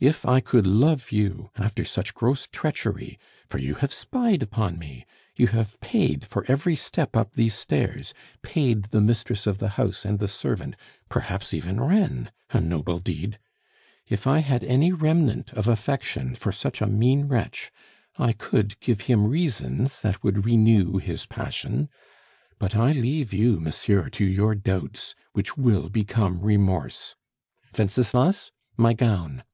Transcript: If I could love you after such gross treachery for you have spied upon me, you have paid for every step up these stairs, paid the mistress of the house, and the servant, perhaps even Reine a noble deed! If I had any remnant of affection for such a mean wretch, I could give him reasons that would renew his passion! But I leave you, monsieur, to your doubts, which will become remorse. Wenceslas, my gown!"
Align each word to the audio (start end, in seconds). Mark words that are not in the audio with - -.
If 0.00 0.26
I 0.26 0.40
could 0.40 0.66
love 0.66 1.12
you 1.12 1.48
after 1.56 1.82
such 1.82 2.12
gross 2.12 2.46
treachery 2.52 3.18
for 3.48 3.56
you 3.58 3.76
have 3.76 3.90
spied 3.90 4.42
upon 4.42 4.78
me, 4.78 5.06
you 5.34 5.46
have 5.46 5.80
paid 5.80 6.26
for 6.26 6.44
every 6.46 6.76
step 6.76 7.16
up 7.16 7.32
these 7.32 7.54
stairs, 7.54 8.12
paid 8.42 8.82
the 8.86 9.00
mistress 9.00 9.46
of 9.46 9.56
the 9.56 9.70
house, 9.80 10.04
and 10.04 10.18
the 10.18 10.28
servant, 10.28 10.76
perhaps 11.08 11.54
even 11.54 11.80
Reine 11.80 12.30
a 12.50 12.60
noble 12.60 12.98
deed! 12.98 13.38
If 14.06 14.26
I 14.26 14.40
had 14.40 14.62
any 14.64 14.92
remnant 14.92 15.54
of 15.54 15.68
affection 15.68 16.34
for 16.34 16.52
such 16.52 16.82
a 16.82 16.86
mean 16.86 17.24
wretch, 17.26 17.72
I 18.18 18.32
could 18.34 18.78
give 18.80 19.02
him 19.02 19.26
reasons 19.26 20.00
that 20.00 20.22
would 20.22 20.44
renew 20.44 20.98
his 20.98 21.24
passion! 21.24 21.88
But 22.58 22.76
I 22.76 22.92
leave 22.92 23.32
you, 23.32 23.58
monsieur, 23.58 24.10
to 24.10 24.24
your 24.26 24.54
doubts, 24.54 25.14
which 25.32 25.56
will 25.56 25.88
become 25.88 26.40
remorse. 26.42 27.14
Wenceslas, 27.78 28.50
my 28.76 28.92
gown!" 28.92 29.44